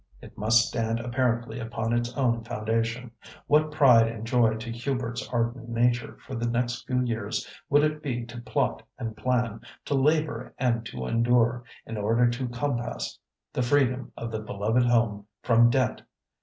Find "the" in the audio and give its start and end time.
6.33-6.47, 13.53-13.61, 14.31-14.39